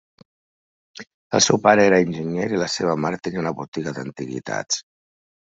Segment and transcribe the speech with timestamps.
[1.39, 4.83] El seu pare era enginyer i la seva mare tenia una botiga d'antiguitats.